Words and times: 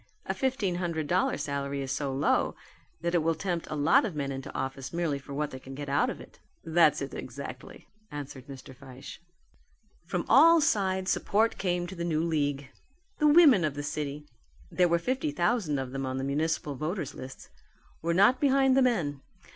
A 0.25 0.33
fifteen 0.33 0.77
hundred 0.77 1.05
dollar 1.05 1.37
salary 1.37 1.83
is 1.83 1.91
so 1.91 2.11
low 2.11 2.55
that 3.01 3.13
it 3.13 3.19
will 3.21 3.35
tempt 3.35 3.67
a 3.69 3.75
lot 3.75 4.03
of 4.03 4.15
men 4.15 4.31
into 4.31 4.51
office 4.55 4.91
merely 4.91 5.19
for 5.19 5.31
what 5.35 5.51
they 5.51 5.59
can 5.59 5.75
get 5.75 5.89
out 5.89 6.09
of 6.09 6.19
it." 6.19 6.39
"That's 6.63 7.03
it 7.03 7.13
exactly," 7.13 7.87
answered 8.11 8.47
Mr. 8.47 8.75
Fyshe. 8.75 9.19
From 10.07 10.25
all 10.27 10.59
sides 10.59 11.11
support 11.11 11.59
came 11.59 11.85
to 11.85 11.93
the 11.93 12.03
new 12.03 12.23
league. 12.23 12.71
The 13.19 13.27
women 13.27 13.63
of 13.63 13.75
the 13.75 13.83
city 13.83 14.25
there 14.71 14.87
were 14.89 14.97
fifty 14.97 15.29
thousand 15.29 15.77
of 15.77 15.91
them 15.91 16.07
on 16.07 16.17
the 16.17 16.23
municipal 16.23 16.73
voters 16.73 17.13
list 17.13 17.49
were 18.01 18.15
not 18.15 18.39
behind 18.41 18.75
the 18.75 18.81
men. 18.81 19.21